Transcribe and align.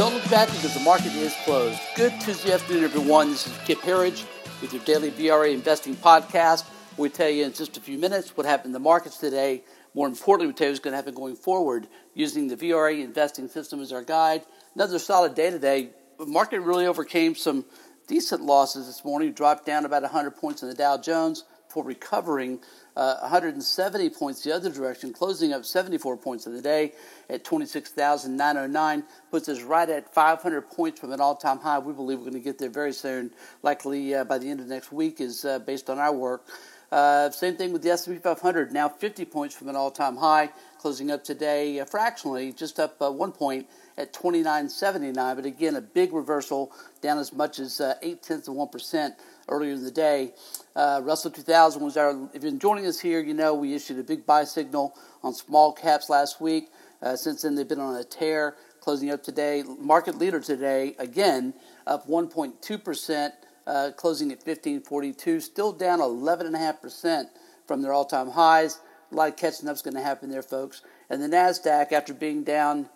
Don't 0.00 0.14
look 0.14 0.30
back 0.30 0.48
because 0.48 0.72
the 0.72 0.80
market 0.80 1.14
is 1.14 1.34
closed. 1.44 1.78
Good 1.94 2.18
Tuesday 2.22 2.54
afternoon, 2.54 2.84
everyone. 2.84 3.28
This 3.28 3.46
is 3.46 3.58
Kip 3.66 3.82
Herriage 3.82 4.24
with 4.62 4.72
your 4.72 4.82
daily 4.84 5.10
VRA 5.10 5.52
investing 5.52 5.94
podcast. 5.94 6.64
We 6.96 7.10
tell 7.10 7.28
you 7.28 7.44
in 7.44 7.52
just 7.52 7.76
a 7.76 7.82
few 7.82 7.98
minutes 7.98 8.34
what 8.34 8.46
happened 8.46 8.68
in 8.68 8.72
the 8.72 8.78
markets 8.78 9.18
today. 9.18 9.62
More 9.92 10.08
importantly, 10.08 10.46
we 10.46 10.54
tell 10.54 10.68
you 10.68 10.70
what's 10.70 10.80
going 10.80 10.92
to 10.92 10.96
happen 10.96 11.12
going 11.12 11.36
forward 11.36 11.86
using 12.14 12.48
the 12.48 12.56
VRA 12.56 13.04
investing 13.04 13.46
system 13.46 13.82
as 13.82 13.92
our 13.92 14.02
guide. 14.02 14.40
Another 14.74 14.98
solid 14.98 15.34
day 15.34 15.50
today. 15.50 15.90
The 16.18 16.24
market 16.24 16.60
really 16.60 16.86
overcame 16.86 17.34
some 17.34 17.66
decent 18.08 18.40
losses 18.40 18.86
this 18.86 19.04
morning. 19.04 19.34
Dropped 19.34 19.66
down 19.66 19.84
about 19.84 20.00
100 20.00 20.30
points 20.30 20.62
in 20.62 20.70
the 20.70 20.74
Dow 20.74 20.96
Jones 20.96 21.44
before 21.70 21.84
recovering 21.84 22.58
uh, 22.96 23.18
170 23.20 24.10
points 24.10 24.42
the 24.42 24.52
other 24.52 24.70
direction, 24.70 25.12
closing 25.12 25.52
up 25.52 25.64
74 25.64 26.16
points 26.16 26.44
in 26.48 26.52
the 26.52 26.60
day 26.60 26.92
at 27.28 27.44
26,909, 27.44 29.04
puts 29.30 29.48
us 29.48 29.62
right 29.62 29.88
at 29.88 30.12
500 30.12 30.62
points 30.62 30.98
from 30.98 31.12
an 31.12 31.20
all-time 31.20 31.60
high. 31.60 31.78
We 31.78 31.92
believe 31.92 32.18
we're 32.18 32.24
going 32.24 32.34
to 32.34 32.40
get 32.40 32.58
there 32.58 32.70
very 32.70 32.92
soon, 32.92 33.30
likely 33.62 34.16
uh, 34.16 34.24
by 34.24 34.38
the 34.38 34.50
end 34.50 34.58
of 34.58 34.66
next 34.66 34.90
week, 34.90 35.20
is 35.20 35.44
uh, 35.44 35.60
based 35.60 35.88
on 35.88 36.00
our 36.00 36.12
work. 36.12 36.44
Uh, 36.90 37.30
same 37.30 37.54
thing 37.54 37.72
with 37.72 37.82
the 37.82 37.90
S&P 37.90 38.16
500, 38.16 38.72
now 38.72 38.88
50 38.88 39.24
points 39.26 39.54
from 39.54 39.68
an 39.68 39.76
all-time 39.76 40.16
high, 40.16 40.50
closing 40.80 41.12
up 41.12 41.22
today 41.22 41.78
uh, 41.78 41.84
fractionally, 41.84 42.52
just 42.52 42.80
up 42.80 43.00
uh, 43.00 43.12
one 43.12 43.30
point 43.30 43.68
at 44.00 44.12
29.79. 44.12 45.36
But 45.36 45.44
again, 45.44 45.76
a 45.76 45.80
big 45.80 46.12
reversal, 46.12 46.72
down 47.00 47.18
as 47.18 47.32
much 47.32 47.58
as 47.58 47.80
eight 48.02 48.22
tenths 48.22 48.48
of 48.48 48.54
one 48.54 48.68
percent 48.68 49.14
earlier 49.50 49.72
in 49.72 49.84
the 49.84 49.90
day. 49.90 50.32
Uh, 50.74 51.00
Russell 51.02 51.30
2000 51.30 51.82
was 51.82 51.96
our, 51.96 52.28
if 52.32 52.42
you're 52.42 52.52
joining 52.52 52.86
us 52.86 53.00
here, 53.00 53.20
you 53.20 53.34
know 53.34 53.54
we 53.54 53.74
issued 53.74 53.98
a 53.98 54.02
big 54.02 54.24
buy 54.24 54.44
signal 54.44 54.96
on 55.22 55.34
small 55.34 55.72
caps 55.72 56.08
last 56.08 56.40
week. 56.40 56.68
Uh, 57.02 57.16
since 57.16 57.42
then, 57.42 57.54
they've 57.54 57.68
been 57.68 57.80
on 57.80 57.96
a 57.96 58.04
tear, 58.04 58.56
closing 58.80 59.10
up 59.10 59.22
today. 59.22 59.62
Market 59.78 60.16
leader 60.18 60.40
today, 60.40 60.94
again, 60.98 61.54
up 61.86 62.06
1.2%, 62.08 63.32
uh, 63.66 63.90
closing 63.96 64.30
at 64.30 64.38
1542, 64.38 65.40
still 65.40 65.72
down 65.72 65.98
11.5% 65.98 67.24
from 67.66 67.82
their 67.82 67.92
all 67.92 68.04
time 68.04 68.30
highs. 68.30 68.80
A 69.10 69.14
lot 69.14 69.28
of 69.28 69.36
catching 69.36 69.68
up 69.68 69.74
is 69.74 69.82
going 69.82 69.94
to 69.94 70.02
happen 70.02 70.30
there, 70.30 70.42
folks. 70.42 70.82
And 71.08 71.20
the 71.20 71.26
NASDAQ, 71.26 71.90
after 71.92 72.14
being 72.14 72.44
down, 72.44 72.88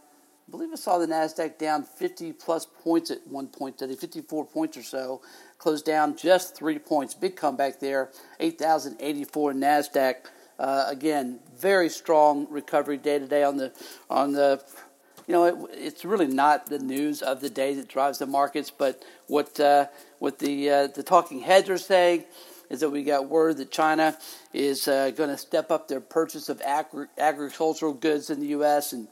I 0.47 0.51
believe 0.51 0.71
I 0.73 0.77
saw 0.77 0.99
the 0.99 1.07
NASDAQ 1.07 1.59
down 1.59 1.85
50 1.85 2.35
plus 2.35 2.67
points 2.67 3.11
at 3.11 3.27
one 3.27 3.49
point 3.49 3.79
today, 3.79 3.95
54 3.95 4.45
points 4.45 4.77
or 4.77 4.83
so 4.83 5.23
closed 5.59 5.87
down 5.87 6.17
just 6.17 6.55
three 6.55 6.79
points. 6.79 7.15
Big 7.15 7.37
comeback 7.37 7.81
there, 7.81 8.11
8,084 8.41 9.53
Nasdaq. 9.55 10.15
Uh, 10.59 10.85
again, 10.89 11.41
very 11.59 11.89
strong 11.89 12.47
recovery 12.51 12.99
day 12.99 13.19
to 13.19 13.27
day 13.27 13.43
on 13.43 13.57
the 13.57 13.73
on 14.11 14.33
the. 14.33 14.63
You 15.27 15.33
know, 15.33 15.45
it, 15.45 15.57
it's 15.73 16.05
really 16.05 16.27
not 16.27 16.67
the 16.67 16.79
news 16.79 17.23
of 17.23 17.41
the 17.41 17.49
day 17.49 17.75
that 17.75 17.89
drives 17.89 18.19
the 18.19 18.27
markets, 18.27 18.71
but 18.71 19.03
what 19.27 19.59
uh, 19.59 19.87
what 20.19 20.39
the 20.39 20.71
uh, 20.71 20.87
the 20.89 21.03
talking 21.03 21.41
heads 21.41 21.71
are 21.71 21.79
saying 21.79 22.25
is 22.69 22.81
that 22.81 22.91
we 22.91 23.03
got 23.03 23.29
word 23.29 23.57
that 23.57 23.71
China 23.71 24.17
is 24.53 24.87
uh, 24.87 25.11
going 25.11 25.31
to 25.31 25.39
step 25.39 25.71
up 25.71 25.89
their 25.89 26.01
purchase 26.01 26.49
of 26.49 26.61
agri- 26.61 27.07
agricultural 27.19 27.95
goods 27.95 28.31
in 28.31 28.41
the 28.41 28.49
U.S. 28.49 28.93
and 28.93 29.09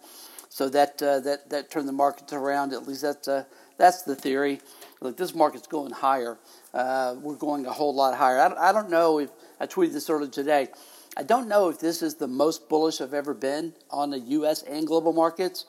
so 0.53 0.69
that 0.69 1.03
uh, 1.03 1.21
that 1.21 1.51
that 1.51 1.71
turned 1.71 1.89
the 1.89 1.93
markets 1.93 2.33
around. 2.33 2.73
At 2.73 2.87
least 2.87 3.03
that's 3.03 3.29
uh, 3.29 3.45
that's 3.79 4.03
the 4.03 4.15
theory 4.15 4.61
look, 5.03 5.17
this 5.17 5.35
market's 5.35 5.67
going 5.67 5.91
higher. 5.91 6.39
Uh, 6.73 7.17
we're 7.21 7.35
going 7.35 7.67
a 7.67 7.73
whole 7.73 7.95
lot 7.95 8.17
higher. 8.17 8.39
I, 8.39 8.71
I 8.71 8.73
don't 8.73 8.91
know 8.91 9.19
if 9.19 9.31
I 9.61 9.67
tweeted 9.67 9.93
this 9.93 10.09
earlier 10.09 10.31
today. 10.31 10.69
I 11.17 11.23
don't 11.23 11.49
know 11.49 11.69
if 11.69 11.79
this 11.79 12.03
is 12.03 12.15
the 12.15 12.29
most 12.29 12.69
bullish 12.69 13.01
I've 13.01 13.13
ever 13.13 13.35
been 13.35 13.75
on 13.91 14.11
the 14.11 14.19
U.S. 14.19 14.63
and 14.63 14.87
global 14.87 15.13
markets, 15.13 15.67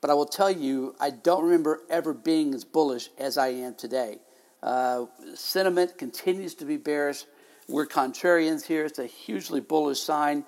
but 0.00 0.10
I 0.10 0.14
will 0.14 0.26
tell 0.26 0.50
you, 0.50 0.96
I 0.98 1.10
don't 1.10 1.44
remember 1.44 1.82
ever 1.88 2.12
being 2.12 2.54
as 2.54 2.64
bullish 2.64 3.10
as 3.18 3.38
I 3.38 3.48
am 3.48 3.74
today. 3.76 4.18
Uh, 4.62 5.06
sentiment 5.34 5.98
continues 5.98 6.54
to 6.56 6.64
be 6.64 6.76
bearish. 6.76 7.24
We're 7.68 7.86
contrarians 7.86 8.66
here. 8.66 8.84
It's 8.84 8.98
a 8.98 9.06
hugely 9.06 9.60
bullish 9.60 10.00
sign. 10.00 10.44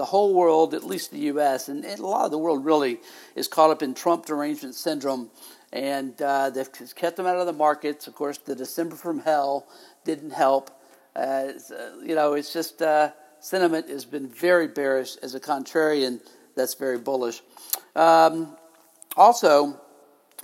The 0.00 0.06
whole 0.06 0.32
world, 0.32 0.72
at 0.72 0.82
least 0.82 1.10
the 1.10 1.18
U.S., 1.34 1.68
and, 1.68 1.84
and 1.84 2.00
a 2.00 2.06
lot 2.06 2.24
of 2.24 2.30
the 2.30 2.38
world 2.38 2.64
really, 2.64 3.00
is 3.36 3.48
caught 3.48 3.68
up 3.68 3.82
in 3.82 3.92
Trump 3.92 4.24
derangement 4.24 4.74
syndrome 4.74 5.30
and 5.74 6.20
uh, 6.22 6.48
they've 6.48 6.72
kept 6.94 7.18
them 7.18 7.26
out 7.26 7.36
of 7.36 7.44
the 7.44 7.52
markets. 7.52 8.06
Of 8.06 8.14
course, 8.14 8.38
the 8.38 8.54
December 8.54 8.96
from 8.96 9.18
hell 9.18 9.68
didn't 10.06 10.30
help. 10.30 10.70
Uh, 11.14 11.48
you 12.02 12.14
know, 12.14 12.32
it's 12.32 12.50
just 12.50 12.80
uh, 12.80 13.10
sentiment 13.40 13.90
has 13.90 14.06
been 14.06 14.26
very 14.26 14.68
bearish. 14.68 15.16
As 15.22 15.34
a 15.34 15.40
contrarian, 15.40 16.20
that's 16.56 16.72
very 16.72 16.96
bullish. 16.96 17.42
Um, 17.94 18.56
also, 19.18 19.78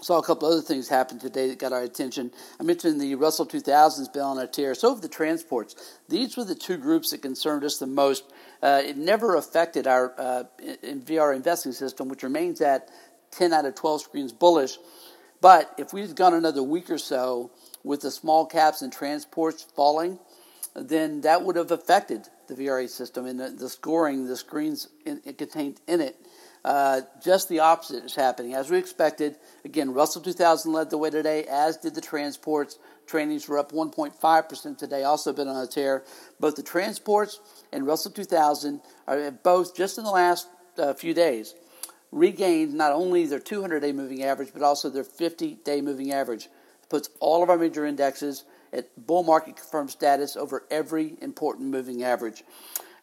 saw 0.03 0.19
a 0.19 0.23
couple 0.23 0.49
other 0.49 0.61
things 0.61 0.89
happen 0.89 1.19
today 1.19 1.49
that 1.49 1.59
got 1.59 1.73
our 1.73 1.83
attention. 1.83 2.31
I 2.61 2.63
mentioned 2.63 3.01
the 3.01 3.15
Russell 3.15 3.47
2000 3.47 4.03
has 4.03 4.09
been 4.09 4.23
on 4.23 4.39
a 4.39 4.47
tear. 4.47 4.75
So 4.75 4.93
have 4.93 5.03
the 5.03 5.09
transports. 5.09 5.99
These 6.09 6.37
were 6.37 6.45
the 6.45 6.55
two 6.55 6.77
groups 6.77 7.11
that 7.11 7.23
concerned 7.23 7.65
us 7.65 7.79
the 7.79 7.87
most. 7.87 8.25
Uh, 8.63 8.83
it 8.85 8.97
never 8.97 9.37
affected 9.37 9.87
our 9.87 10.15
uh, 10.19 10.45
in 10.83 11.03
VR 11.03 11.35
investing 11.35 11.73
system, 11.73 12.09
which 12.09 12.23
remains 12.23 12.61
at 12.61 12.91
10 13.33 13.53
out 13.53 13.65
of 13.65 13.75
12 13.75 14.03
screens 14.03 14.33
bullish. 14.33 14.79
But 15.41 15.73
if 15.79 15.93
we'd 15.93 16.17
gone 16.17 16.35
another 16.35 16.63
week 16.63 16.91
or 16.91 16.99
so 16.99 17.51
with 17.83 18.03
the 18.03 18.11
small 18.11 18.47
caps 18.47 18.83
and 18.83 18.93
transports 18.93 19.63
falling, 19.63 20.19
then 20.75 21.23
that 21.23 21.43
would 21.43 21.57
have 21.57 21.71
affected 21.71 22.29
the 22.49 22.55
VRA 22.55 22.89
system 22.89 23.27
and 23.27 23.41
the, 23.41 23.49
the 23.51 23.69
scoring, 23.69 24.27
the 24.27 24.37
screens 24.37 24.89
in, 25.05 25.21
contained 25.35 25.81
in 25.87 26.01
it. 26.01 26.17
Uh, 26.67 27.03
just 27.23 27.49
the 27.49 27.61
opposite 27.61 28.05
is 28.05 28.17
happening. 28.17 28.53
As 28.53 28.71
we 28.71 28.77
expected, 28.77 29.37
again, 29.65 29.95
Russell 29.95 30.21
2000 30.21 30.73
led 30.73 30.91
the 30.91 30.99
way 30.99 31.11
today, 31.11 31.45
as 31.45 31.77
did 31.77 31.95
the 31.95 32.01
transports. 32.01 32.81
Trainings 33.07 33.49
were 33.49 33.57
up 33.57 33.71
1.5% 33.71 34.77
today, 34.77 35.05
also 35.05 35.33
been 35.33 35.47
on 35.47 35.63
a 35.63 35.69
tear. 35.69 36.03
Both 36.41 36.57
the 36.57 36.65
transports 36.65 37.39
and 37.73 37.87
Russell 37.87 38.11
2000 38.11 38.81
are 39.07 39.31
both 39.31 39.77
just 39.77 39.97
in 39.97 40.03
the 40.03 40.11
last 40.11 40.49
uh, 40.77 40.93
few 40.93 41.15
days 41.15 41.55
regained 42.11 42.75
not 42.75 42.91
only 42.91 43.27
their 43.27 43.39
200 43.39 43.79
day 43.79 43.93
moving 43.93 44.25
average, 44.25 44.51
but 44.53 44.63
also 44.63 44.91
their 44.91 45.05
50 45.05 45.59
day 45.63 45.81
moving 45.81 46.11
average. 46.11 46.47
It 46.47 46.89
puts 46.89 47.11
all 47.21 47.45
of 47.45 47.49
our 47.49 47.59
major 47.59 47.87
indexes 47.87 48.45
at 48.73 48.89
bull 49.07 49.23
market 49.23 49.55
confirmed 49.55 49.91
status 49.91 50.37
over 50.37 50.65
every 50.69 51.17
important 51.21 51.69
moving 51.71 52.03
average. 52.03 52.43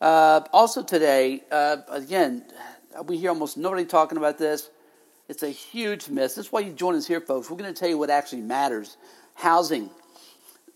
Uh, 0.02 0.42
also, 0.52 0.84
today, 0.84 1.44
uh, 1.50 1.78
again, 1.90 2.44
we 3.06 3.18
hear 3.18 3.30
almost 3.30 3.58
nobody 3.58 3.86
talking 3.86 4.18
about 4.18 4.38
this. 4.38 4.70
It's 5.30 5.44
a 5.44 5.50
huge 5.50 6.10
miss. 6.10 6.36
That's 6.36 6.52
why 6.52 6.62
you 6.62 6.74
join 6.74 6.96
us 6.96 7.08
here, 7.08 7.22
folks. 7.22 7.50
We're 7.50 7.58
going 7.58 7.74
to 7.74 7.80
tell 7.80 7.90
you 7.90 7.98
what 7.98 8.10
actually 8.10 8.42
matters. 8.42 8.98
Housing. 9.36 9.90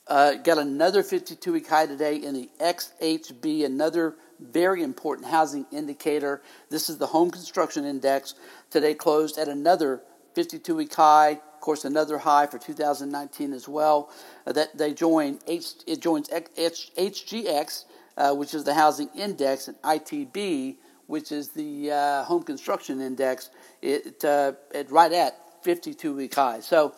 Uh, 0.08 0.36
got 0.36 0.58
another 0.58 1.04
52 1.04 1.52
week 1.52 1.68
high 1.68 1.86
today 1.86 2.16
in 2.16 2.34
the 2.34 2.50
XHB, 2.62 3.66
another 3.66 4.16
very 4.40 4.82
important 4.82 5.28
housing 5.28 5.66
indicator. 5.72 6.42
This 6.70 6.90
is 6.90 6.98
the 6.98 7.08
home 7.08 7.30
construction 7.30 7.84
index. 7.84 8.36
Today 8.70 8.94
closed 8.94 9.38
at 9.38 9.50
another 9.50 10.02
52 10.34 10.76
week 10.76 10.94
high. 10.94 11.32
Of 11.32 11.60
course, 11.60 11.84
another 11.84 12.18
high 12.18 12.46
for 12.48 12.58
2019 12.58 13.52
as 13.52 13.68
well. 13.68 14.10
Uh, 14.46 14.54
that 14.54 14.78
they 14.78 14.94
join 14.94 15.40
H, 15.46 15.74
it 15.86 16.00
joins 16.00 16.30
H, 16.32 16.92
HGX, 16.96 17.86
uh, 18.16 18.34
which 18.34 18.54
is 18.54 18.64
the 18.64 18.74
housing 18.74 19.10
index, 19.14 19.68
and 19.68 19.76
ITB, 19.82 20.78
which 21.08 21.32
is 21.32 21.50
the 21.50 21.92
uh, 21.92 22.24
home 22.24 22.44
construction 22.44 23.02
index. 23.02 23.50
It, 23.82 24.24
uh, 24.24 24.54
it 24.74 24.92
right 24.92 25.12
at 25.12 25.64
52 25.64 26.16
week 26.16 26.36
high. 26.36 26.60
So, 26.60 26.94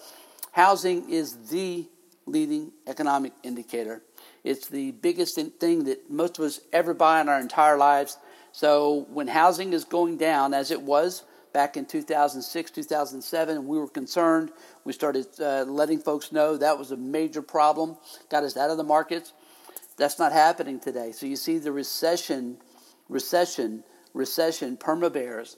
housing 0.52 1.09
is 1.09 1.38
the 1.50 1.88
leading 2.25 2.72
economic 2.88 3.34
indicator. 3.44 4.02
It's 4.44 4.68
the 4.68 4.92
biggest 4.92 5.36
thing 5.59 5.86
that 5.86 6.09
most 6.09 6.40
of 6.40 6.46
us 6.46 6.62
ever 6.72 6.94
buy 6.94 7.22
in 7.22 7.29
our 7.29 7.40
entire 7.40 7.78
lives. 7.78 8.17
So 8.52 9.08
when 9.11 9.28
housing 9.28 9.73
is 9.73 9.85
going 9.85 10.17
down, 10.17 10.53
as 10.53 10.72
it 10.72 10.82
was 10.82 11.23
back 11.53 11.78
in 11.78 11.85
2006, 11.85 12.72
2007, 12.72 13.67
we 13.67 13.78
were 13.78 13.88
concerned. 13.88 14.52
We 14.84 14.94
started 14.94 15.28
uh, 15.40 15.64
letting 15.67 16.00
folks 16.00 16.32
know 16.32 16.58
that 16.58 16.78
was 16.78 16.91
a 16.91 16.97
major 16.97 17.41
problem, 17.41 17.97
got 18.29 18.44
us 18.44 18.56
out 18.56 18.70
of 18.70 18.78
the 18.78 18.84
markets. 18.84 19.34
That's 19.97 20.20
not 20.20 20.32
happening 20.32 20.79
today. 20.79 21.11
So 21.11 21.26
you 21.26 21.35
see 21.35 21.58
the 21.58 21.72
recession, 21.72 22.58
recession, 23.09 23.84
recession, 24.14 24.78
perma 24.78 25.11
bears. 25.11 25.58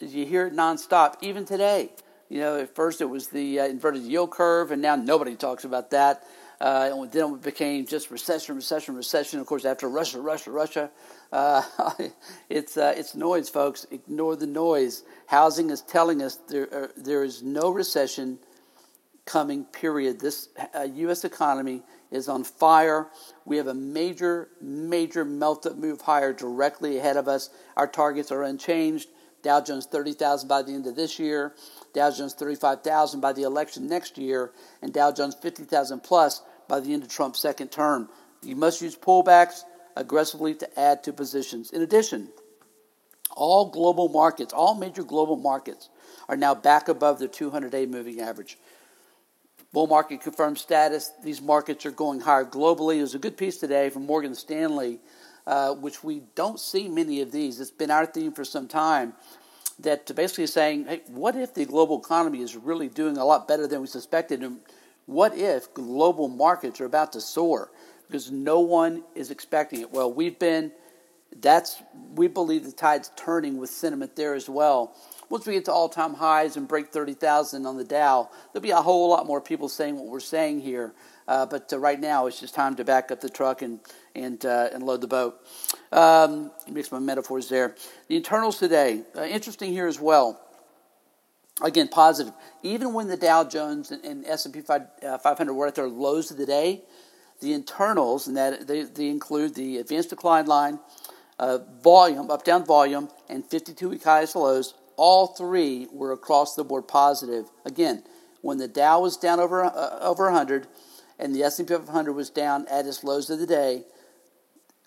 You 0.00 0.26
hear 0.26 0.46
it 0.46 0.54
nonstop, 0.54 1.16
even 1.20 1.44
today. 1.44 1.90
You 2.28 2.40
know, 2.40 2.60
at 2.60 2.74
first 2.74 3.00
it 3.00 3.06
was 3.06 3.28
the 3.28 3.60
uh, 3.60 3.66
inverted 3.66 4.02
yield 4.02 4.30
curve, 4.30 4.70
and 4.70 4.82
now 4.82 4.96
nobody 4.96 5.34
talks 5.34 5.64
about 5.64 5.90
that. 5.90 6.24
Uh, 6.60 7.06
then 7.06 7.34
it 7.34 7.42
became 7.42 7.86
just 7.86 8.10
recession, 8.10 8.56
recession, 8.56 8.96
recession. 8.96 9.38
Of 9.38 9.46
course, 9.46 9.64
after 9.64 9.88
Russia, 9.88 10.20
Russia, 10.20 10.50
Russia, 10.50 10.90
uh, 11.32 11.62
it's 12.48 12.76
uh, 12.76 12.94
it's 12.96 13.14
noise, 13.14 13.48
folks. 13.48 13.86
Ignore 13.90 14.36
the 14.36 14.46
noise. 14.46 15.04
Housing 15.26 15.70
is 15.70 15.82
telling 15.82 16.20
us 16.20 16.36
there 16.48 16.68
uh, 16.74 16.88
there 16.96 17.22
is 17.22 17.42
no 17.42 17.70
recession 17.70 18.38
coming. 19.28 19.64
Period. 19.64 20.18
This 20.18 20.48
U.S. 20.74 21.24
Uh, 21.24 21.28
economy 21.28 21.82
is 22.10 22.28
on 22.28 22.42
fire. 22.42 23.08
We 23.44 23.58
have 23.58 23.66
a 23.66 23.74
major, 23.74 24.48
major 24.60 25.24
melt 25.24 25.66
up 25.66 25.76
move 25.76 26.00
higher 26.00 26.32
directly 26.32 26.98
ahead 26.98 27.16
of 27.16 27.28
us. 27.28 27.50
Our 27.76 27.86
targets 27.86 28.32
are 28.32 28.42
unchanged. 28.42 29.08
Dow 29.42 29.60
Jones 29.60 29.86
30,000 29.86 30.48
by 30.48 30.62
the 30.62 30.72
end 30.72 30.86
of 30.86 30.96
this 30.96 31.18
year. 31.18 31.54
Dow 31.92 32.10
Jones 32.10 32.34
35,000 32.34 33.20
by 33.20 33.32
the 33.32 33.42
election 33.42 33.86
next 33.86 34.18
year, 34.18 34.50
and 34.82 34.92
Dow 34.92 35.12
Jones 35.12 35.36
50,000 35.40 36.00
plus 36.00 36.42
by 36.66 36.80
the 36.80 36.92
end 36.92 37.04
of 37.04 37.08
Trump's 37.08 37.38
second 37.38 37.70
term. 37.70 38.08
You 38.42 38.56
must 38.56 38.80
use 38.82 38.96
pullbacks 38.96 39.62
aggressively 39.94 40.54
to 40.54 40.80
add 40.80 41.04
to 41.04 41.12
positions. 41.12 41.70
In 41.70 41.82
addition, 41.82 42.28
all 43.36 43.70
global 43.70 44.08
markets, 44.08 44.52
all 44.52 44.74
major 44.74 45.04
global 45.04 45.36
markets, 45.36 45.90
are 46.28 46.36
now 46.36 46.54
back 46.54 46.88
above 46.88 47.18
the 47.18 47.28
200 47.28 47.70
day 47.70 47.86
moving 47.86 48.20
average. 48.20 48.58
Bull 49.72 49.86
market 49.86 50.22
confirmed 50.22 50.56
status. 50.56 51.12
These 51.22 51.42
markets 51.42 51.84
are 51.84 51.90
going 51.90 52.20
higher 52.20 52.44
globally. 52.44 52.96
There's 52.96 53.14
a 53.14 53.18
good 53.18 53.36
piece 53.36 53.58
today 53.58 53.90
from 53.90 54.06
Morgan 54.06 54.34
Stanley, 54.34 54.98
uh, 55.46 55.74
which 55.74 56.02
we 56.02 56.22
don't 56.34 56.58
see 56.58 56.88
many 56.88 57.20
of 57.20 57.32
these. 57.32 57.60
It's 57.60 57.70
been 57.70 57.90
our 57.90 58.06
theme 58.06 58.32
for 58.32 58.44
some 58.44 58.66
time. 58.66 59.12
That 59.80 60.12
basically 60.16 60.44
is 60.44 60.52
saying, 60.52 60.86
hey, 60.86 61.02
what 61.08 61.36
if 61.36 61.52
the 61.52 61.66
global 61.66 62.00
economy 62.00 62.40
is 62.40 62.56
really 62.56 62.88
doing 62.88 63.18
a 63.18 63.24
lot 63.24 63.46
better 63.46 63.66
than 63.66 63.82
we 63.82 63.86
suspected? 63.86 64.42
And 64.42 64.60
what 65.06 65.36
if 65.36 65.72
global 65.74 66.28
markets 66.28 66.80
are 66.80 66.86
about 66.86 67.12
to 67.12 67.20
soar? 67.20 67.70
Because 68.06 68.32
no 68.32 68.60
one 68.60 69.04
is 69.14 69.30
expecting 69.30 69.82
it. 69.82 69.92
Well, 69.92 70.10
we've 70.10 70.38
been, 70.38 70.72
that's, 71.36 71.82
we 72.14 72.28
believe 72.28 72.64
the 72.64 72.72
tide's 72.72 73.10
turning 73.16 73.58
with 73.58 73.70
sentiment 73.70 74.16
there 74.16 74.34
as 74.34 74.48
well 74.48 74.94
once 75.30 75.46
we 75.46 75.54
get 75.54 75.64
to 75.66 75.72
all 75.72 75.88
time 75.88 76.14
highs 76.14 76.56
and 76.56 76.66
break 76.66 76.88
30,000 76.88 77.66
on 77.66 77.76
the 77.76 77.84
Dow, 77.84 78.30
there'll 78.52 78.62
be 78.62 78.70
a 78.70 78.76
whole 78.76 79.08
lot 79.10 79.26
more 79.26 79.40
people 79.40 79.68
saying 79.68 79.96
what 79.96 80.06
we're 80.06 80.20
saying 80.20 80.60
here. 80.60 80.94
Uh, 81.26 81.44
but 81.44 81.70
uh, 81.72 81.78
right 81.78 82.00
now, 82.00 82.26
it's 82.26 82.40
just 82.40 82.54
time 82.54 82.74
to 82.76 82.84
back 82.84 83.10
up 83.10 83.20
the 83.20 83.28
truck 83.28 83.60
and 83.60 83.80
and 84.14 84.46
uh, 84.46 84.70
and 84.72 84.82
load 84.82 85.02
the 85.02 85.06
boat. 85.06 85.38
Um, 85.92 86.50
mix 86.70 86.90
my 86.90 86.98
metaphors 86.98 87.50
there. 87.50 87.74
The 88.08 88.16
internals 88.16 88.58
today, 88.58 89.02
uh, 89.14 89.24
interesting 89.24 89.72
here 89.72 89.86
as 89.86 90.00
well. 90.00 90.40
Again, 91.60 91.88
positive. 91.88 92.32
Even 92.62 92.94
when 92.94 93.08
the 93.08 93.16
Dow 93.16 93.44
Jones 93.44 93.90
and, 93.90 94.02
and 94.04 94.24
S&P 94.24 94.60
500 94.60 95.02
uh, 95.04 95.52
were 95.52 95.66
at 95.66 95.74
their 95.74 95.88
lows 95.88 96.30
of 96.30 96.36
the 96.36 96.46
day, 96.46 96.84
the 97.40 97.52
internals, 97.52 98.28
and 98.28 98.36
that 98.36 98.66
they, 98.68 98.84
they 98.84 99.08
include 99.08 99.56
the 99.56 99.78
advanced 99.78 100.10
decline 100.10 100.46
line, 100.46 100.78
uh, 101.38 101.58
volume, 101.82 102.30
up 102.30 102.44
down 102.44 102.64
volume, 102.64 103.08
and 103.28 103.44
52 103.44 103.88
week 103.88 104.04
highs 104.04 104.34
and 104.34 104.44
lows, 104.44 104.74
all 104.96 105.28
three 105.28 105.86
were 105.92 106.12
across 106.12 106.54
the 106.54 106.64
board 106.64 106.88
positive. 106.88 107.46
Again, 107.64 108.02
when 108.42 108.58
the 108.58 108.68
Dow 108.68 109.00
was 109.00 109.16
down 109.16 109.40
over 109.40 109.64
uh, 109.64 109.98
over 110.00 110.24
100 110.24 110.66
and 111.18 111.34
the 111.34 111.42
S&P 111.42 111.74
500 111.74 112.12
was 112.12 112.30
down 112.30 112.66
at 112.68 112.86
its 112.86 113.02
lows 113.02 113.30
of 113.30 113.38
the 113.38 113.46
day, 113.46 113.84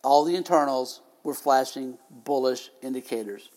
all 0.03 0.23
the 0.23 0.35
internals 0.35 1.01
were 1.23 1.33
flashing 1.33 1.97
bullish 2.09 2.69
indicators. 2.81 3.49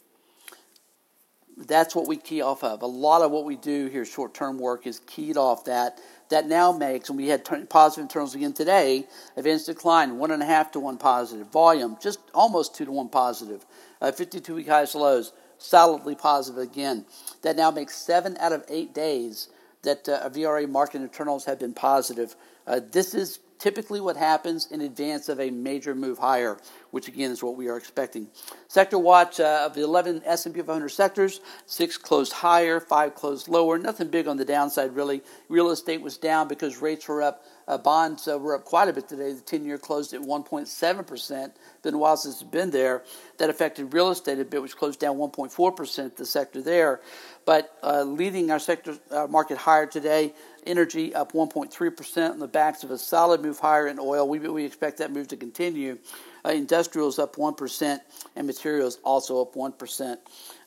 That's 1.57 1.95
what 1.95 2.09
we 2.09 2.17
key 2.17 2.43
off 2.43 2.65
of. 2.65 2.83
A 2.83 2.87
lot 2.87 3.23
of 3.23 3.31
what 3.31 3.45
we 3.45 3.57
do 3.57 3.87
here, 3.87 4.05
short-term 4.05 4.59
work, 4.59 4.87
is 4.87 5.01
keyed 5.07 5.37
off 5.37 5.65
that. 5.67 6.01
That 6.35 6.49
now 6.49 6.73
makes, 6.73 7.11
and 7.11 7.17
we 7.17 7.29
had 7.29 7.45
positive 7.69 8.03
internals 8.03 8.35
again 8.35 8.53
today, 8.53 9.07
advanced 9.37 9.67
decline, 9.67 10.19
one 10.19 10.33
and 10.33 10.43
a 10.43 10.47
half 10.47 10.73
to 10.73 10.81
one 10.81 10.99
positive. 10.99 11.47
Volume, 11.53 11.97
just 12.03 12.19
almost 12.35 12.75
two 12.75 12.85
to 12.85 12.91
one 12.91 13.09
positive. 13.09 13.65
Uh, 14.03 14.11
52-week 14.11 14.67
highs, 14.67 14.97
lows 14.97 15.33
solidly 15.59 16.17
positive 16.17 16.61
again. 16.61 17.05
That 17.43 17.55
now 17.55 17.71
makes 17.71 17.95
seven 17.95 18.37
out 18.39 18.51
of 18.51 18.65
eight 18.69 18.93
days 18.93 19.49
that 19.83 20.09
uh, 20.09 20.29
VRA 20.29 20.69
market 20.69 21.03
internals 21.03 21.45
have 21.45 21.61
been 21.61 21.73
positive. 21.73 22.35
Uh, 22.67 22.81
this 22.91 23.15
is 23.15 23.39
typically 23.61 24.01
what 24.01 24.17
happens 24.17 24.73
in 24.73 24.81
advance 24.81 25.29
of 25.29 25.39
a 25.39 25.51
major 25.51 25.95
move 25.95 26.19
higher, 26.19 26.59
which 26.95 27.09
again 27.09 27.33
is 27.33 27.43
what 27.43 27.57
we 27.57 27.69
are 27.69 27.77
expecting. 27.77 28.29
Sector 28.69 29.01
watch 29.01 29.41
uh, 29.41 29.65
of 29.67 29.75
the 29.75 29.83
11 29.83 30.23
S&P 30.25 30.61
500 30.61 30.89
sectors, 30.89 31.41
six 31.67 31.99
closed 31.99 32.33
higher, 32.33 32.79
five 32.79 33.17
closed 33.17 33.49
lower. 33.49 33.79
Nothing 33.79 34.07
big 34.07 34.29
on 34.29 34.37
the 34.37 34.45
downside 34.45 34.95
really. 34.95 35.21
Real 35.49 35.71
estate 35.71 36.01
was 36.01 36.17
down 36.17 36.47
because 36.47 36.81
rates 36.81 37.09
were 37.09 37.21
up. 37.21 37.45
Uh, 37.67 37.79
bonds 37.79 38.29
uh, 38.29 38.39
were 38.39 38.55
up 38.55 38.65
quite 38.65 38.89
a 38.89 38.93
bit 38.93 39.09
today. 39.09 39.33
The 39.33 39.41
10-year 39.41 39.79
closed 39.79 40.13
at 40.13 40.21
1.7 40.21 41.07
percent. 41.07 41.57
Been 41.83 41.95
a 41.95 41.99
while 41.99 42.17
since 42.17 42.43
it's 42.43 42.51
been 42.51 42.71
there. 42.71 43.03
That 43.39 43.51
affected 43.51 43.93
real 43.93 44.11
estate 44.11 44.39
a 44.39 44.45
bit, 44.45 44.63
which 44.63 44.77
closed 44.77 45.01
down 45.01 45.17
1.4 45.17 45.77
percent. 45.77 46.17
The 46.17 46.27
sector 46.27 46.63
there, 46.63 47.01
but 47.45 47.77
uh, 47.83 48.05
leading 48.05 48.53
our 48.53 48.61
sector 48.61 48.99
uh, 49.11 49.27
market 49.27 49.59
higher 49.59 49.87
today. 49.87 50.33
Energy 50.67 51.15
up 51.15 51.33
1.3% 51.33 52.31
on 52.31 52.39
the 52.39 52.49
backs 52.49 52.85
of 52.85 52.91
a 52.91 52.97
solid 52.97 53.43
move 53.43 53.59
higher 53.59 53.87
in 53.87 53.99
oil. 53.99 54.27
We, 54.27 54.39
we 54.39 54.65
expect 54.65 54.97
that 54.99 55.13
move 55.13 55.29
to 55.29 55.37
continue. 55.37 55.99
Uh, 56.45 56.51
industrials 56.51 57.19
up 57.19 57.37
1%, 57.37 58.01
and 58.37 58.47
materials 58.47 58.99
also 59.03 59.41
up 59.41 59.55
1%. 59.55 60.19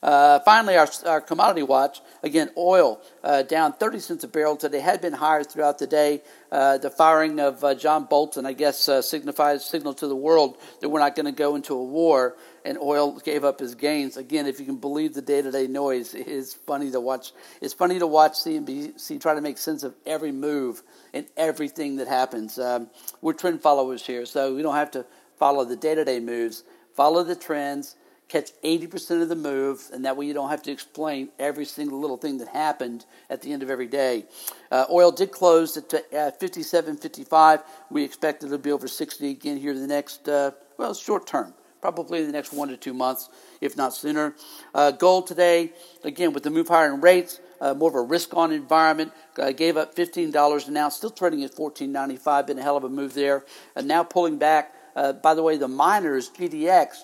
Uh, 0.02 0.40
finally, 0.40 0.76
our, 0.76 0.88
our 1.06 1.20
commodity 1.20 1.62
watch 1.62 2.00
again, 2.22 2.50
oil 2.56 3.00
uh, 3.24 3.42
down 3.42 3.72
30 3.72 3.98
cents 3.98 4.24
a 4.24 4.28
barrel 4.28 4.56
today. 4.56 4.80
Had 4.80 5.00
been 5.00 5.12
higher 5.12 5.42
throughout 5.44 5.78
the 5.78 5.86
day. 5.86 6.22
Uh, 6.50 6.78
the 6.78 6.90
firing 6.90 7.40
of 7.40 7.62
uh, 7.62 7.74
John 7.74 8.04
Bolton, 8.04 8.46
I 8.46 8.54
guess, 8.54 8.88
uh, 8.88 9.02
signifies 9.02 9.64
signal 9.64 9.94
to 9.94 10.06
the 10.06 10.16
world 10.16 10.56
that 10.80 10.88
we're 10.88 11.00
not 11.00 11.14
going 11.14 11.26
to 11.26 11.32
go 11.32 11.56
into 11.56 11.74
a 11.74 11.84
war. 11.84 12.36
And 12.64 12.76
oil 12.78 13.18
gave 13.18 13.44
up 13.44 13.60
his 13.60 13.74
gains. 13.74 14.16
Again, 14.16 14.46
if 14.46 14.60
you 14.60 14.66
can 14.66 14.76
believe 14.76 15.14
the 15.14 15.22
day-to-day 15.22 15.68
noise, 15.68 16.14
it 16.14 16.26
is 16.26 16.54
funny 16.54 16.90
to 16.90 17.00
watch. 17.00 17.32
It's 17.62 17.72
funny 17.72 17.98
to 17.98 18.06
watch 18.06 18.32
CNBC 18.32 19.20
try 19.20 19.34
to 19.34 19.40
make 19.40 19.58
sense 19.58 19.84
of 19.84 19.94
every 20.04 20.32
move 20.32 20.82
and 21.14 21.26
everything 21.36 21.96
that 21.96 22.08
happens. 22.08 22.58
Um, 22.58 22.90
we're 23.22 23.32
trend 23.32 23.62
followers 23.62 24.04
here, 24.04 24.26
so 24.26 24.54
we 24.54 24.62
don't 24.62 24.74
have 24.74 24.90
to 24.92 25.06
follow 25.38 25.64
the 25.64 25.76
day 25.76 25.94
to 25.94 26.04
day 26.04 26.20
moves, 26.20 26.64
follow 26.94 27.22
the 27.22 27.36
trends, 27.36 27.96
catch 28.28 28.50
80% 28.62 29.22
of 29.22 29.28
the 29.28 29.36
move, 29.36 29.88
and 29.92 30.04
that 30.04 30.16
way 30.16 30.26
you 30.26 30.34
don't 30.34 30.50
have 30.50 30.62
to 30.64 30.70
explain 30.70 31.30
every 31.38 31.64
single 31.64 31.98
little 31.98 32.18
thing 32.18 32.38
that 32.38 32.48
happened 32.48 33.06
at 33.30 33.42
the 33.42 33.52
end 33.52 33.62
of 33.62 33.70
every 33.70 33.86
day. 33.86 34.26
Uh, 34.70 34.84
oil 34.90 35.10
did 35.10 35.32
close 35.32 35.76
at 35.76 35.92
uh, 35.94 36.30
57.55. 36.38 37.62
We 37.90 38.04
expect 38.04 38.44
it 38.44 38.48
to 38.48 38.58
be 38.58 38.70
over 38.70 38.86
60 38.86 39.30
again 39.30 39.56
here 39.56 39.72
in 39.72 39.80
the 39.80 39.86
next, 39.86 40.28
uh, 40.28 40.52
well, 40.76 40.94
short 40.94 41.26
term. 41.26 41.54
Probably 41.80 42.20
in 42.20 42.26
the 42.26 42.32
next 42.32 42.52
one 42.52 42.68
to 42.68 42.76
two 42.76 42.92
months, 42.92 43.28
if 43.60 43.76
not 43.76 43.94
sooner. 43.94 44.34
Uh, 44.74 44.90
gold 44.90 45.28
today, 45.28 45.72
again, 46.02 46.32
with 46.32 46.42
the 46.42 46.50
move 46.50 46.68
higher 46.68 46.92
in 46.92 47.00
rates, 47.00 47.40
uh, 47.60 47.72
more 47.72 47.88
of 47.88 47.94
a 47.94 48.02
risk 48.02 48.36
on 48.36 48.50
environment. 48.50 49.12
Uh, 49.38 49.52
gave 49.52 49.76
up 49.76 49.94
$15 49.94 50.68
an 50.68 50.76
ounce, 50.76 50.96
still 50.96 51.10
trading 51.10 51.44
at 51.44 51.54
$14.95. 51.54 52.46
Been 52.48 52.58
a 52.58 52.62
hell 52.62 52.76
of 52.76 52.82
a 52.82 52.88
move 52.88 53.14
there. 53.14 53.44
And 53.76 53.86
now 53.86 54.02
pulling 54.02 54.38
back 54.38 54.74
uh, 54.98 55.12
by 55.12 55.32
the 55.32 55.42
way, 55.44 55.56
the 55.56 55.68
miners, 55.68 56.28
GDX, 56.28 57.02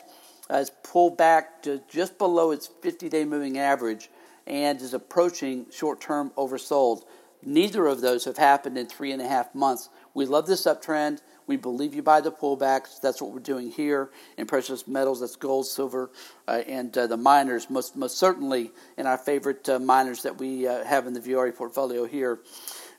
has 0.51 0.70
pulled 0.82 1.17
back 1.17 1.63
to 1.63 1.81
just 1.89 2.19
below 2.19 2.51
its 2.51 2.67
50 2.82 3.08
day 3.08 3.24
moving 3.24 3.56
average 3.56 4.10
and 4.48 4.81
is 4.81 4.94
approaching 4.94 5.67
short 5.70 6.01
term 6.01 6.32
oversold. 6.36 7.05
Neither 7.44 7.86
of 7.86 8.01
those 8.01 8.24
have 8.24 8.36
happened 8.36 8.77
in 8.77 8.86
three 8.86 9.13
and 9.13 9.22
a 9.22 9.29
half 9.29 9.55
months. 9.55 9.91
We 10.13 10.27
love 10.27 10.46
this 10.46 10.65
uptrend. 10.65 11.20
We 11.46 11.56
believe 11.56 11.94
you 11.94 12.03
buy 12.03 12.20
the 12.20 12.32
pullbacks. 12.32 13.01
That's 13.01 13.22
what 13.22 13.32
we're 13.32 13.39
doing 13.39 13.70
here 13.70 14.10
in 14.39 14.46
precious 14.46 14.89
metals. 14.89 15.20
That's 15.20 15.36
gold, 15.36 15.67
silver, 15.67 16.10
uh, 16.48 16.63
and 16.67 16.96
uh, 16.96 17.06
the 17.06 17.19
miners, 17.19 17.70
most, 17.70 17.96
most 17.96 18.19
certainly 18.19 18.72
in 18.96 19.06
our 19.06 19.19
favorite 19.19 19.69
uh, 19.69 19.79
miners 19.79 20.22
that 20.22 20.39
we 20.39 20.67
uh, 20.67 20.84
have 20.84 21.06
in 21.06 21.13
the 21.13 21.20
VRA 21.20 21.55
portfolio 21.55 22.06
here. 22.06 22.41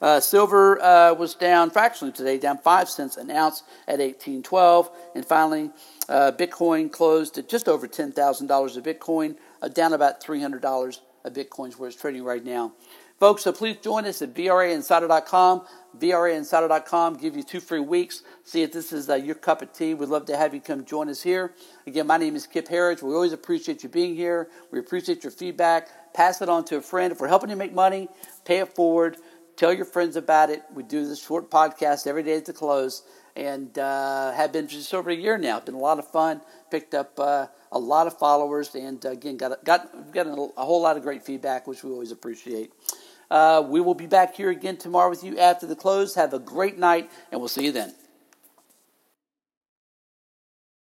Uh, 0.01 0.19
silver 0.19 0.81
uh, 0.81 1.13
was 1.13 1.35
down 1.35 1.69
fractionally 1.69 2.13
today, 2.13 2.37
down 2.37 2.57
5 2.57 2.89
cents 2.89 3.17
an 3.17 3.31
ounce 3.31 3.63
at 3.87 3.99
1812. 3.99 4.89
And 5.15 5.25
finally, 5.25 5.71
uh, 6.09 6.31
Bitcoin 6.37 6.91
closed 6.91 7.37
at 7.37 7.49
just 7.49 7.67
over 7.67 7.87
$10,000 7.87 8.13
a 8.77 8.81
Bitcoin, 8.81 9.35
uh, 9.61 9.67
down 9.67 9.93
about 9.93 10.23
$300 10.23 10.99
a 11.23 11.31
Bitcoin 11.31 11.69
is 11.69 11.79
where 11.79 11.89
it's 11.89 11.99
trading 11.99 12.23
right 12.23 12.43
now. 12.43 12.73
Folks, 13.19 13.43
so 13.43 13.53
please 13.53 13.77
join 13.77 14.05
us 14.05 14.21
at 14.21 14.33
VRAinsider.com. 14.33 15.65
VRAinsider.com 15.97 17.13
give 17.15 17.37
you 17.37 17.43
two 17.43 17.61
free 17.61 17.79
weeks. 17.79 18.23
See 18.43 18.61
if 18.61 18.73
this 18.73 18.91
is 18.91 19.09
uh, 19.09 19.15
your 19.15 19.35
cup 19.35 19.61
of 19.61 19.71
tea. 19.71 19.93
We'd 19.93 20.09
love 20.09 20.25
to 20.25 20.35
have 20.35 20.53
you 20.53 20.59
come 20.59 20.83
join 20.83 21.07
us 21.07 21.21
here. 21.21 21.53
Again, 21.87 22.07
my 22.07 22.17
name 22.17 22.35
is 22.35 22.45
Kip 22.45 22.67
Herriage. 22.67 23.01
We 23.01 23.13
always 23.13 23.31
appreciate 23.31 23.83
you 23.83 23.89
being 23.89 24.15
here. 24.15 24.49
We 24.69 24.79
appreciate 24.79 25.23
your 25.23 25.31
feedback. 25.31 26.13
Pass 26.13 26.41
it 26.41 26.49
on 26.49 26.65
to 26.65 26.77
a 26.77 26.81
friend. 26.81 27.13
If 27.13 27.21
we're 27.21 27.29
helping 27.29 27.49
you 27.49 27.55
make 27.55 27.73
money, 27.73 28.09
pay 28.43 28.59
it 28.59 28.75
forward. 28.75 29.15
Tell 29.55 29.73
your 29.73 29.85
friends 29.85 30.15
about 30.15 30.49
it. 30.49 30.63
We 30.73 30.83
do 30.83 31.07
this 31.07 31.23
short 31.23 31.49
podcast 31.49 32.07
every 32.07 32.23
day 32.23 32.35
at 32.35 32.45
the 32.45 32.53
close 32.53 33.03
and 33.35 33.77
uh, 33.77 34.31
have 34.31 34.51
been 34.51 34.67
just 34.67 34.93
over 34.93 35.09
a 35.09 35.15
year 35.15 35.37
now. 35.37 35.57
It's 35.57 35.65
been 35.65 35.75
a 35.75 35.79
lot 35.79 35.99
of 35.99 36.09
fun. 36.09 36.41
Picked 36.71 36.93
up 36.93 37.19
uh, 37.19 37.47
a 37.71 37.79
lot 37.79 38.07
of 38.07 38.17
followers, 38.17 38.75
and 38.75 39.05
uh, 39.05 39.09
again, 39.09 39.37
got 39.37 39.63
got 39.63 40.11
got 40.13 40.27
a, 40.27 40.31
a, 40.31 40.65
whole 40.65 40.81
lot 40.81 40.97
of 40.97 41.03
great 41.03 41.23
feedback, 41.23 41.67
which 41.67 41.83
we 41.83 41.91
always 41.91 42.11
appreciate. 42.11 42.71
Uh, 43.29 43.63
we 43.65 43.81
will 43.81 43.93
be 43.93 44.07
back 44.07 44.35
here 44.35 44.49
again 44.49 44.77
tomorrow 44.77 45.09
with 45.09 45.23
you 45.23 45.37
after 45.37 45.65
the 45.67 45.75
close. 45.75 46.15
Have 46.15 46.33
a 46.33 46.39
great 46.39 46.77
night, 46.77 47.09
and 47.31 47.39
we'll 47.39 47.47
see 47.47 47.65
you 47.65 47.71
then. 47.71 47.93